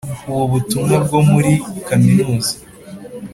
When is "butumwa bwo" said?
0.51-1.19